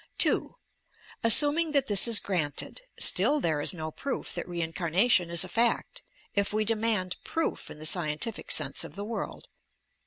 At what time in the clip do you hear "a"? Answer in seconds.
5.43-5.47